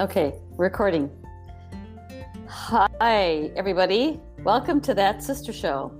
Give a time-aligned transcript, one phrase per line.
[0.00, 1.10] Okay, recording.
[2.48, 4.18] Hi, everybody.
[4.38, 5.92] Welcome to That Sister Show.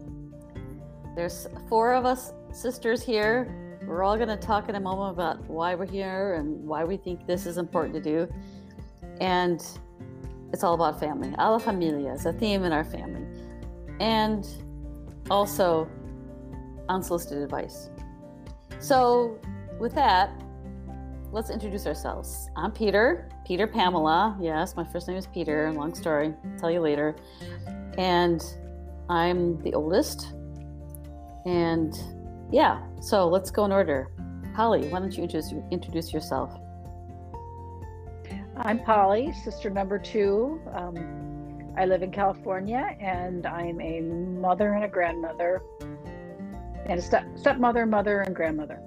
[1.14, 3.78] There's four of us sisters here.
[3.86, 6.96] We're all going to talk in a moment about why we're here and why we
[6.96, 8.26] think this is important to do.
[9.20, 9.62] And
[10.50, 11.34] it's all about family.
[11.36, 13.26] A la familia is a theme in our family.
[14.00, 14.46] And
[15.30, 15.86] also
[16.88, 17.90] unsolicited advice.
[18.78, 19.38] So,
[19.78, 20.30] with that,
[21.32, 22.50] let's introduce ourselves.
[22.56, 24.36] I'm Peter, Peter Pamela.
[24.40, 25.72] Yes, my first name is Peter.
[25.72, 27.14] Long story, I'll tell you later.
[27.96, 28.42] And
[29.08, 30.34] I'm the oldest.
[31.46, 31.96] And
[32.50, 34.10] yeah, so let's go in order.
[34.54, 36.52] Holly, why don't you introduce, introduce yourself?
[38.56, 40.60] I'm Polly, sister number two.
[40.74, 45.62] Um, I live in California and I'm a mother and a grandmother,
[46.86, 48.82] and a step, stepmother, mother, and grandmother.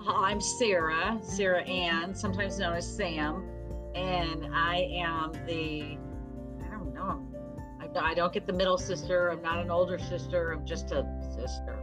[0.08, 3.44] I'm Sarah, Sarah Ann, sometimes known as Sam,
[3.94, 5.98] and I am the,
[6.64, 7.22] I don't know,
[7.80, 9.30] I, I don't get the middle sister.
[9.30, 10.52] I'm not an older sister.
[10.52, 11.78] I'm just a sister.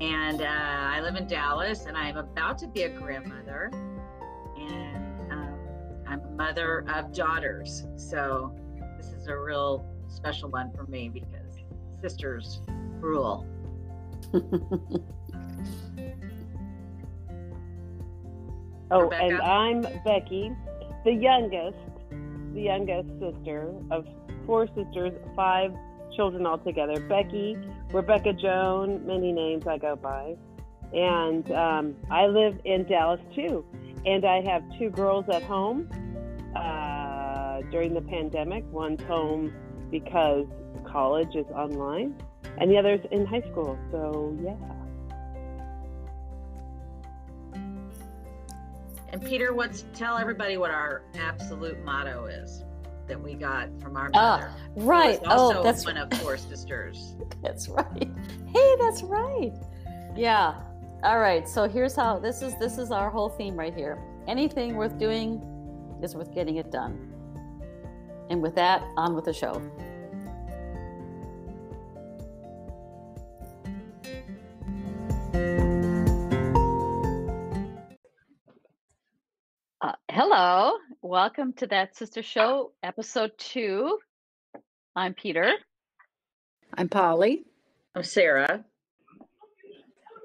[0.00, 3.70] And uh, I live in Dallas, and I'm about to be a grandmother,
[4.56, 5.58] and um,
[6.08, 7.84] I'm a mother of daughters.
[7.96, 8.56] So
[8.96, 11.58] this is a real special one for me because
[12.00, 12.62] sisters
[12.98, 13.46] rule.
[18.90, 19.24] Oh, Rebecca?
[19.24, 20.52] and I'm Becky,
[21.04, 21.78] the youngest,
[22.54, 24.06] the youngest sister of
[24.46, 25.72] four sisters, five
[26.16, 26.98] children altogether.
[27.00, 27.56] Becky,
[27.92, 30.36] Rebecca Joan, many names I go by.
[30.92, 33.64] And um, I live in Dallas too.
[34.04, 35.88] And I have two girls at home
[36.56, 38.64] uh, during the pandemic.
[38.72, 39.52] One's home
[39.90, 40.46] because
[40.84, 42.14] college is online,
[42.58, 43.78] and the other's in high school.
[43.92, 44.56] So, yeah.
[49.12, 52.64] And Peter, what's tell everybody what our absolute motto is
[53.08, 54.52] that we got from our Ah, mother.
[54.76, 55.24] who right.
[55.26, 57.16] also Oh, that's one of four sisters.
[57.42, 58.08] That's right.
[58.54, 59.52] Hey, that's right.
[60.14, 60.54] Yeah.
[61.02, 61.48] All right.
[61.48, 63.98] So here's how this is this is our whole theme right here.
[64.28, 65.40] Anything worth doing
[66.02, 67.12] is worth getting it done.
[68.28, 69.60] And with that, on with the show.
[79.82, 80.72] Uh, hello.
[81.00, 83.98] Welcome to That Sister Show, episode two.
[84.94, 85.52] I'm Peter.
[86.74, 87.44] I'm Polly.
[87.94, 88.62] I'm Sarah.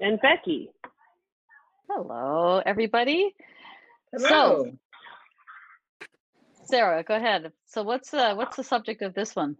[0.00, 0.70] And Becky.
[1.88, 3.34] Hello, everybody.
[4.12, 4.28] Hello.
[4.28, 6.06] So,
[6.64, 7.52] Sarah, go ahead.
[7.64, 9.56] So what's the what's the subject of this one?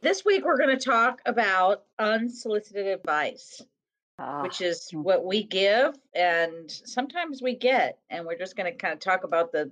[0.00, 3.60] this week we're going to talk about unsolicited advice,
[4.20, 7.98] Ah, which is what we give and sometimes we get.
[8.10, 9.70] And we're just going to kind of talk about the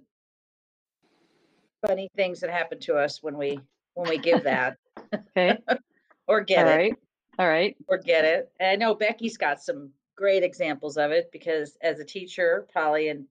[1.84, 3.58] funny things that happen to us when we
[3.94, 4.76] when we give that
[5.36, 5.58] okay.
[6.28, 6.76] or get All it.
[6.76, 6.94] right.
[7.38, 7.76] All right.
[7.88, 8.50] or get it.
[8.60, 13.08] And I know Becky's got some great examples of it because as a teacher, Polly
[13.08, 13.26] and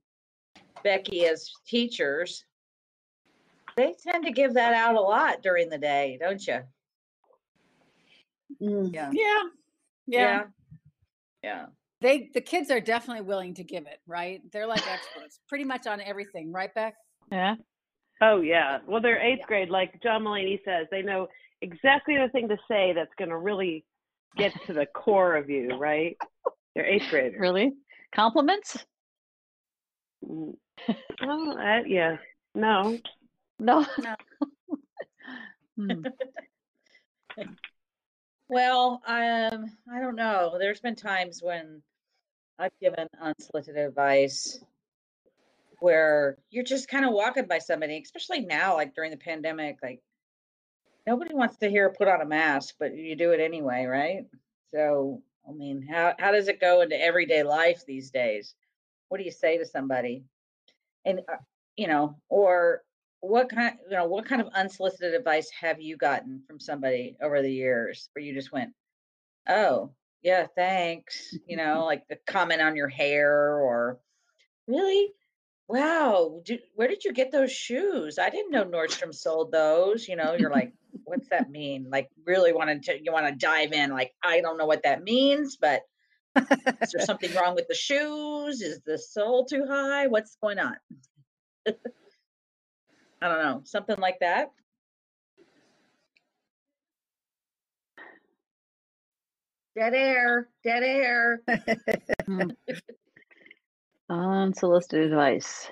[0.84, 2.46] Becky as teachers,
[3.78, 6.60] they tend to give that out a lot during the day, don't you?
[8.60, 8.82] Yeah.
[8.92, 9.12] Yeah.
[9.12, 9.42] Yeah.
[10.08, 10.44] Yeah.
[12.02, 14.42] They the kids are definitely willing to give it, right?
[14.52, 16.96] They're like experts pretty much on everything, right, Beck?
[17.32, 17.56] Yeah.
[18.22, 18.80] Oh yeah.
[18.88, 19.70] Well, they're eighth grade.
[19.70, 21.28] Like John Mulaney says, they know
[21.62, 23.86] exactly the thing to say that's going to really
[24.38, 26.18] get to the core of you, right?
[26.74, 27.40] They're eighth graders.
[27.40, 27.74] Really?
[28.14, 28.86] Compliments?
[31.22, 32.18] Oh, that, yeah.
[32.54, 33.00] No.
[33.60, 33.86] No.
[33.98, 34.16] No.
[35.78, 36.04] Hmm.
[38.48, 40.58] Well, um, I don't know.
[40.60, 41.82] There's been times when
[42.60, 44.60] I've given unsolicited advice
[45.80, 50.00] where you're just kind of walking by somebody, especially now, like during the pandemic, like
[51.08, 54.26] nobody wants to hear put on a mask, but you do it anyway, right?
[54.72, 58.56] So, I mean, how how does it go into everyday life these days?
[59.10, 60.24] What do you say to somebody?
[61.04, 61.38] And uh,
[61.76, 62.84] you know, or
[63.28, 67.42] what kind, you know, what kind of unsolicited advice have you gotten from somebody over
[67.42, 68.72] the years where you just went,
[69.48, 69.92] "Oh,
[70.24, 74.00] yeah, thanks," you know, like the comment on your hair or
[74.68, 75.14] really?
[75.68, 78.20] Wow, do, where did you get those shoes?
[78.20, 80.08] I didn't know Nordstrom sold those.
[80.08, 80.74] You know, you're like,
[81.06, 81.88] what's that mean?
[81.90, 83.90] Like, really wanted to, you want to dive in.
[83.92, 85.82] Like, I don't know what that means, but
[86.38, 88.62] is there something wrong with the shoes?
[88.62, 90.08] Is the sole too high?
[90.08, 90.76] What's going on?
[93.26, 94.52] I don't know, something like that.
[99.76, 101.42] Dead air, dead air.
[102.28, 102.50] Hmm.
[104.10, 105.68] Unsolicited advice.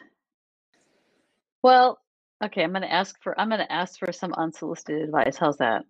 [1.61, 1.99] Well,
[2.43, 5.37] okay, I'm going to ask for I'm going to ask for some unsolicited advice.
[5.37, 5.83] How's that?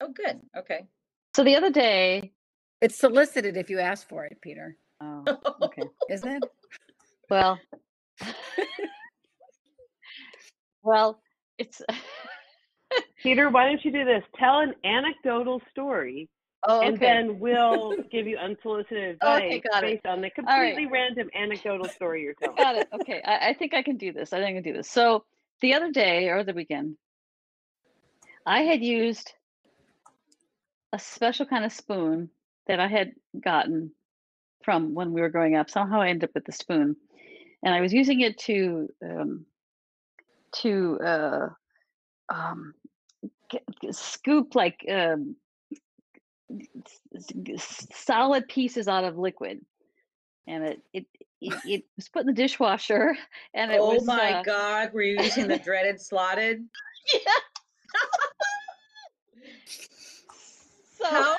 [0.00, 0.40] Oh, good.
[0.56, 0.86] Okay.
[1.36, 2.32] So the other day,
[2.80, 4.74] It's solicited if you ask for it, Peter.
[5.02, 5.24] oh,
[5.62, 5.82] okay.
[6.08, 6.44] Isn't it?
[7.28, 7.58] Well,
[10.82, 11.20] well,
[11.58, 11.82] it's
[13.22, 14.22] Peter, why don't you do this?
[14.38, 16.28] Tell an anecdotal story,
[16.66, 19.94] oh, and then we'll give you unsolicited advice Okay, got it.
[19.94, 20.74] based on the All right.
[20.74, 22.56] completely random anecdotal story you're telling.
[22.56, 22.88] Got it.
[22.94, 24.32] Okay, I, I think I can do this.
[24.32, 24.90] I think I can do this.
[24.90, 25.24] So
[25.60, 26.96] the other day or the weekend,
[28.46, 29.32] I had used
[30.92, 32.30] a special kind of spoon
[32.66, 33.92] that I had gotten
[34.64, 35.70] from when we were growing up.
[35.70, 36.96] Somehow I ended up with the spoon,
[37.62, 39.44] and I was using it to um,
[40.56, 41.48] to uh,
[42.28, 42.74] um,
[43.90, 45.36] scoop like um,
[47.92, 49.60] solid pieces out of liquid,
[50.46, 51.06] and it it.
[51.40, 53.16] It, it was put in the dishwasher,
[53.54, 54.04] and it oh was.
[54.04, 54.92] my uh, God.
[54.92, 56.62] Were you using the dreaded slotted?
[57.12, 57.20] Yeah.
[60.98, 61.36] so How,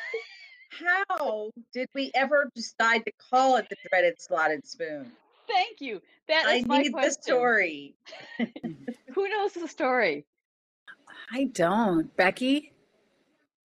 [0.71, 5.11] how did we ever decide to call it the dreaded slotted spoon?
[5.47, 6.01] Thank you.
[6.27, 7.95] That is I is my need the story.
[9.15, 10.25] Who knows the story?
[11.31, 12.15] I don't.
[12.17, 12.73] Becky,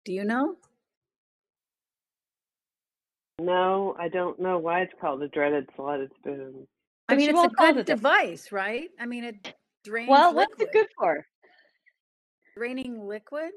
[0.05, 0.57] do you know?
[3.41, 6.67] No, I don't know why it's called the dreaded slotted spoon.
[7.09, 7.97] I mean, it's a good it that.
[7.97, 8.89] device, right?
[8.99, 9.55] I mean, it
[9.85, 10.47] drains Well, liquid.
[10.59, 11.27] what's it good for?
[12.57, 13.51] Draining liquid?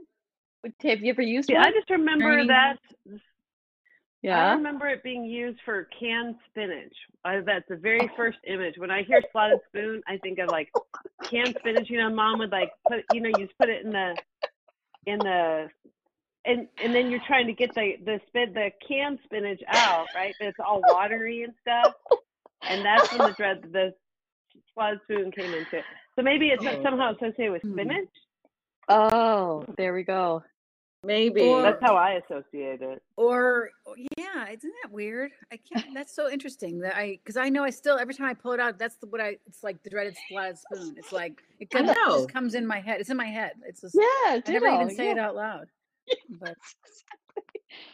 [0.81, 1.66] Have you ever used See, one?
[1.68, 2.78] I just remember Turning- that.
[4.25, 6.94] I remember it being used for canned spinach.
[7.24, 8.75] I, that's the very first image.
[8.78, 10.69] When I hear slotted spoon, I think of like
[11.30, 11.90] canned spinach.
[11.90, 14.14] You know, mom would like put, you know, you just put it in the,
[15.06, 15.68] in the,
[16.46, 20.34] and and then you're trying to get the the spin the canned spinach out, right?
[20.40, 21.94] But it's all watery and stuff.
[22.69, 23.94] And that's when the dread the
[24.74, 25.86] slotted spoon came into it.
[26.16, 26.84] So maybe it's Oh.
[26.84, 27.74] somehow associated with Hmm.
[27.74, 28.10] spinach.
[28.90, 30.44] Oh, there we go.
[31.03, 31.41] Maybe.
[31.41, 33.01] Or- That's how I associate it.
[33.17, 33.69] Or
[34.17, 35.31] yeah, isn't that weird?
[35.51, 35.85] I can't.
[35.94, 38.59] That's so interesting that I because I know I still every time I pull it
[38.59, 39.38] out, that's the, what I.
[39.45, 40.95] It's like the dreaded slotted spoon.
[40.97, 42.99] It's like it comes, it just comes in my head.
[42.99, 43.53] It's in my head.
[43.65, 45.11] It's just Yeah, I never even say yeah.
[45.11, 45.67] it out loud.
[46.39, 46.55] But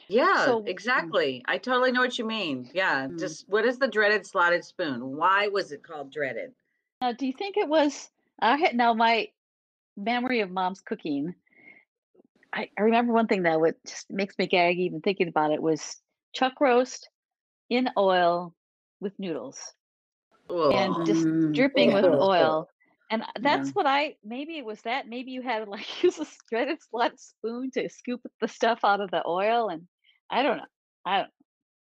[0.07, 1.43] Yeah, So- exactly.
[1.47, 2.69] I totally know what you mean.
[2.73, 3.07] Yeah.
[3.07, 3.19] Mm.
[3.19, 5.17] Just what is the dreaded slotted spoon?
[5.17, 6.53] Why was it called dreaded?
[7.01, 8.09] Now, do you think it was?
[8.39, 9.29] I had now my
[9.97, 11.35] memory of mom's cooking.
[12.53, 15.61] I, I remember one thing that would just makes me gag even thinking about it
[15.61, 16.01] was
[16.33, 17.09] chuck roast
[17.69, 18.55] in oil
[18.99, 19.73] with noodles
[20.69, 22.69] and just Mm, dripping with oil.
[23.09, 23.73] And that's Yeah.
[23.73, 27.19] what I maybe it was that maybe you had to like use a shredded slot
[27.19, 29.87] spoon to scoop the stuff out of the oil and
[30.29, 30.65] I don't know.
[31.05, 31.31] I don't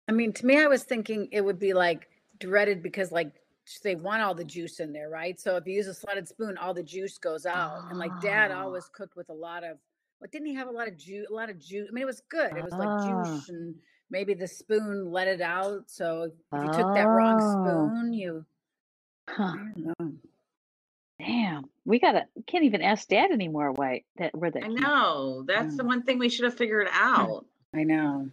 [0.08, 2.10] I mean, to me, I was thinking it would be like
[2.40, 3.34] dreaded because like
[3.84, 5.40] they want all the juice in there, right?
[5.40, 7.84] So if you use a slotted spoon, all the juice goes out.
[7.90, 8.62] And like dad Ah.
[8.62, 9.78] always cooked with a lot of
[10.20, 11.28] what didn't he have a lot of juice?
[11.30, 11.88] A lot of juice.
[11.90, 12.56] I mean, it was good.
[12.58, 13.24] It was like Ah.
[13.24, 13.76] juice, and
[14.10, 15.84] maybe the spoon let it out.
[15.90, 17.90] So if you took that wrong Oh.
[17.92, 18.46] spoon, you
[19.30, 19.44] huh.
[19.44, 20.14] I don't know.
[21.20, 21.70] Damn.
[21.86, 25.44] We gotta can't even ask dad anymore why that where that I know.
[25.48, 27.46] That's the one thing we should have figured out.
[27.74, 28.30] I know.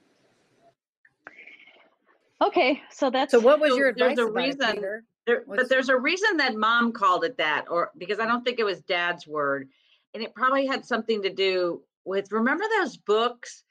[2.43, 5.45] Okay, so that's So what was So your there's advice a about it, reason- There,
[5.47, 8.65] but there's a reason that mom called it that, or because I don't think it
[8.65, 9.71] was dad's word.
[10.15, 13.65] And it probably had something to do with remember those books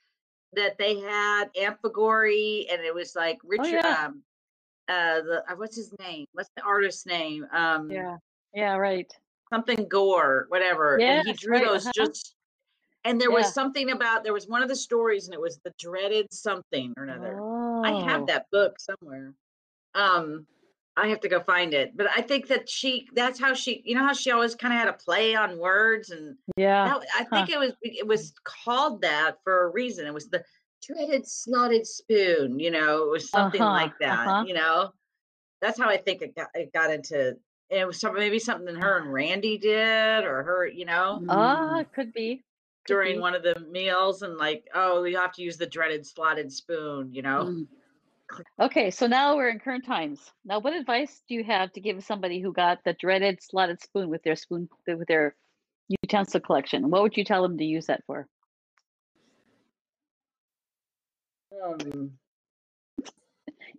[0.54, 4.06] that they had, Amphigorey, and it was like Richard oh, yeah.
[4.06, 4.24] um
[4.90, 6.26] uh the uh, what's his name?
[6.34, 7.48] What's the artist's name?
[7.54, 8.18] Um yeah.
[8.54, 9.12] Yeah, right.
[9.52, 11.00] something gore, whatever.
[11.00, 11.92] and he drew right, those uh-huh.
[11.96, 12.36] just
[13.06, 13.38] and there Yeah.
[13.38, 16.94] was something about there was one of the stories and it was the dreaded something
[16.98, 17.40] or another.
[17.42, 17.84] Oh.
[17.84, 18.04] I Oh.
[18.04, 19.34] have that book somewhere.
[19.96, 20.46] Um,
[20.96, 21.98] I have to go find it.
[21.98, 24.80] But I think that she that's how she you know how she always kind of
[24.80, 26.86] had a play on words and Yeah.
[27.00, 30.06] that, I think it was it was called that for a reason.
[30.06, 30.44] It was the
[30.86, 34.44] dreaded slotted spoon, you know, it was something Uh-huh, like that, uh-huh.
[34.46, 34.92] you know.
[35.62, 37.38] That's how I think it got it got into
[37.70, 41.92] it was some, maybe something her and Randy did or her, you know, Ah, Mm.
[41.94, 42.36] could be.
[42.86, 43.20] could during be.
[43.22, 47.12] one of the meals and like, oh, you have to use the dreaded slotted spoon,
[47.14, 47.46] you know.
[47.46, 47.68] Mm.
[48.60, 50.32] Okay, so now we're in current times.
[50.46, 54.10] Now, what advice do you have to give somebody who got the dreaded slotted spoon
[54.10, 55.36] with their spoon with their
[55.88, 56.90] utensil collection?
[56.90, 58.28] What would you tell them to use that for?
[61.64, 62.12] Um,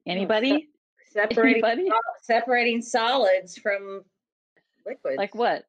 [0.06, 0.68] Anybody?
[1.12, 1.90] separating Anybody?
[2.22, 4.02] separating solids from
[4.86, 5.16] liquids.
[5.16, 5.64] Like what?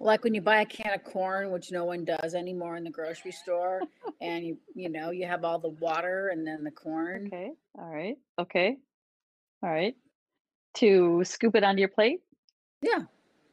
[0.00, 2.90] Like when you buy a can of corn which no one does anymore in the
[2.90, 3.80] grocery store
[4.20, 7.50] and you you know you have all the water and then the corn Okay.
[7.78, 8.16] All right.
[8.38, 8.76] Okay.
[9.62, 9.94] All right.
[10.74, 12.20] to scoop it onto your plate?
[12.82, 13.00] Yeah.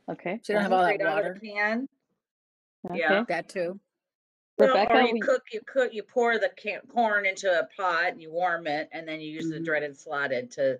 [0.10, 0.40] Okay.
[0.44, 1.40] So you don't have all that Straight out of water.
[1.42, 1.88] the Pan.
[2.92, 3.00] Okay.
[3.00, 3.24] Yeah.
[3.28, 3.80] That too.
[4.60, 7.68] Well, Rebecca, or you we- cook, you cook, you pour the can- corn into a
[7.76, 9.66] pot and you warm it, and then you use the Mhm.
[9.66, 10.80] dreaded slotted to,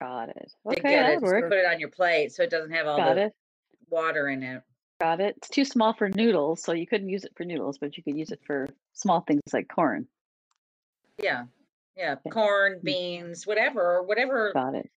[0.00, 0.52] Got it.
[0.64, 1.48] to Okay, get it, work.
[1.50, 3.34] put it on your plate, so it doesn't have all Got the it.
[3.90, 4.62] water in it.
[5.02, 5.34] Got it.
[5.38, 8.16] It's too small for noodles, so you couldn't use it for noodles, but you could
[8.16, 10.06] use it for small things like corn.
[11.20, 11.46] Yeah,
[11.96, 12.30] yeah, Okay.
[12.30, 12.82] corn, Mm.
[12.84, 14.52] beans, whatever, whatever.
[14.52, 14.88] Got it.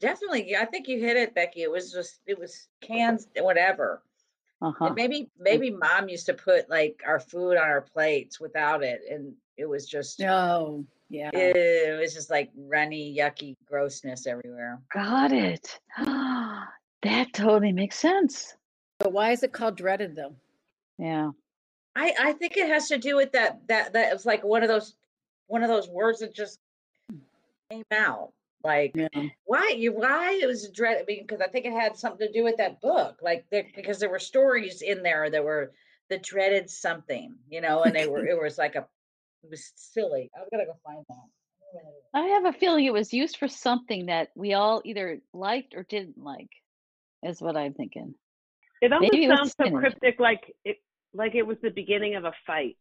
[0.00, 1.62] Definitely, I think you hit it, Becky.
[1.62, 4.02] It was just, it was cans, whatever.
[4.60, 4.86] Uh huh.
[4.86, 9.02] And maybe, maybe mom used to put like our food on our plates without it,
[9.08, 10.84] and it was just, no.
[11.10, 11.30] yeah.
[11.32, 14.80] it was just like runny, yucky grossness everywhere.
[14.92, 15.78] Got it.
[15.96, 18.56] that totally makes sense.
[18.98, 20.34] But why is it called dreaded though?
[20.98, 21.30] Yeah.
[21.96, 24.68] I, I think it has to do with that that that was like one of
[24.68, 24.94] those
[25.46, 26.58] one of those words that just
[27.10, 27.18] hmm.
[27.70, 28.32] came out.
[28.62, 29.08] Like Yeah.
[29.44, 32.32] why you why it was dread I mean because I think it had something to
[32.32, 33.18] do with that book.
[33.22, 35.72] Like there because there were stories in there that were
[36.08, 38.86] the dreaded something, you know, and they were it was like a
[39.42, 40.30] it was silly.
[40.36, 41.16] I'm gonna go find that.
[42.14, 45.82] I have a feeling it was used for something that we all either liked or
[45.82, 46.50] didn't like,
[47.24, 48.14] is what I'm thinking.
[48.84, 50.76] It almost Maybe it sounds so cryptic, like it
[51.14, 52.76] like it was the beginning of a fight.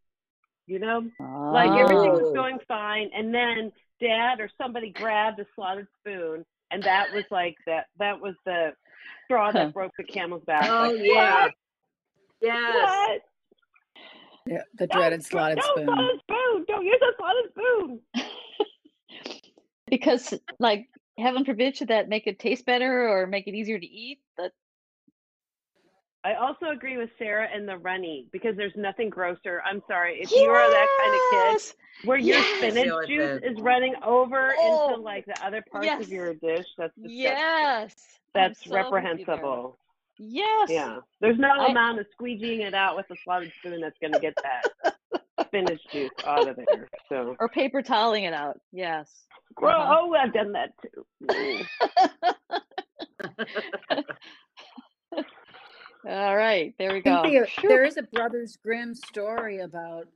[0.67, 2.33] You know, like everything was Oh.
[2.33, 7.55] going fine, and then dad or somebody grabbed a slotted spoon, and that was like
[7.67, 7.85] that.
[7.99, 8.73] That was the
[9.25, 9.51] straw Huh.
[9.53, 10.65] that broke the camel's back.
[10.69, 11.43] Oh like, yeah.
[11.43, 11.53] What?
[12.41, 12.73] Yes.
[12.75, 13.21] What?
[14.45, 14.61] Yeah.
[14.77, 15.85] The Don't- dreaded slotted don't spoon.
[15.85, 16.65] slotted spoon.
[16.67, 17.99] Don't use a slotted spoon.
[19.89, 23.85] because, like, heaven forbid, should that make it taste better or make it easier to
[23.85, 24.19] eat?
[24.37, 24.51] That
[26.25, 29.61] I also agree with Sarah and the runny because there's nothing grosser.
[29.65, 31.73] I'm sorry if you are that kind of kid Yes!
[32.05, 33.51] where your spinach juice babe.
[33.57, 36.01] is running over Oh, into like the other parts yes.
[36.03, 36.65] of your dish.
[36.77, 37.19] That's disgusting.
[37.19, 37.95] Yes.
[38.33, 39.77] That's so with you reprehensible.
[40.17, 40.69] Yes.
[40.69, 40.99] Yeah.
[41.19, 44.19] There's no I- amount of squeegeeing it out with a slotted spoon that's going to
[44.19, 44.95] get that
[45.47, 46.87] spinach juice out of there.
[47.09, 48.59] So, Or paper toweling it out.
[48.71, 49.09] Yes.
[49.55, 49.97] Gro- Uh-huh.
[50.03, 51.05] oh, I've done that too.
[56.05, 57.21] All right, there we go.
[57.21, 60.07] think there, there is a Brothers Grimm story about.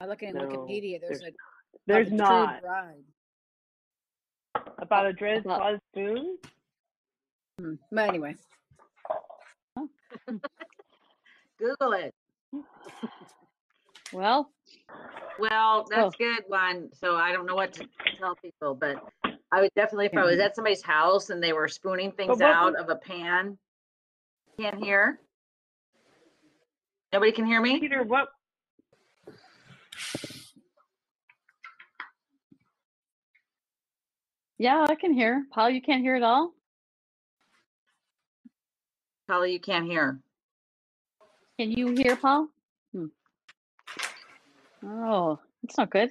[0.00, 1.00] I look in No, Wikipedia.
[1.00, 3.04] There's, there's- a There's about the not bride.
[4.78, 6.38] about a dread About- slotted spoon.
[7.60, 7.74] Hmm.
[7.92, 8.34] But anyway,
[11.58, 12.14] Google it.
[14.12, 14.50] Well,
[15.38, 16.18] Well, that's Oh.
[16.18, 16.90] good one.
[16.94, 17.86] So I don't know what to
[18.18, 18.96] tell people, but
[19.52, 22.74] I would definitely, if I was at somebody's house and they were spooning things out
[22.76, 23.58] of a pan,
[24.58, 25.20] can't hear.
[27.12, 27.78] Nobody can hear me?
[27.78, 28.28] Peter, what?
[34.58, 35.44] yeah, I can hear.
[35.52, 36.52] Paul, you can't hear at all?
[39.28, 40.18] Holly, you can't hear.
[41.58, 42.48] Can you hear, Paul?
[42.92, 43.06] Hmm.
[44.84, 46.10] Oh, that's not good.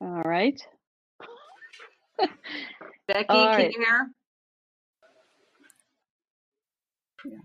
[0.00, 0.60] All right.
[3.08, 4.10] Becky, All can you hear?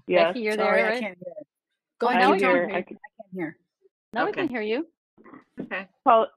[0.07, 0.29] Yes.
[0.29, 1.33] Becky, you're there, sorry, I can't hear.
[1.99, 2.63] Go Oh, ahead, now keep we can hear.
[2.63, 2.97] I I can't can-
[3.33, 3.57] hear.
[4.13, 4.87] Now we can hear you.
[5.59, 5.87] Okay.
[6.03, 6.27] Paul,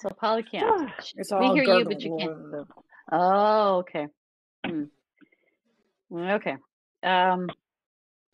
[0.00, 0.90] So Polly can't.
[1.02, 2.68] Sh- It's we hear you, but you can't.
[3.10, 4.06] Oh, okay.
[4.64, 4.84] Hmm.
[6.14, 6.56] Okay.
[7.02, 7.48] Um,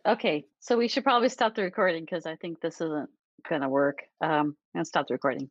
[0.06, 0.44] okay.
[0.60, 3.08] So we should probably stop the recording because I think this isn't
[3.48, 4.02] gonna work.
[4.20, 5.50] Um, and stop the recording.